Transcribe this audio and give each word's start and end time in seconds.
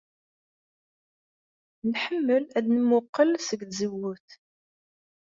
Nḥemmel 1.91 2.43
ad 2.57 2.65
nemmuqqel 2.69 3.29
seg 3.47 3.61
tzewwut. 3.69 4.29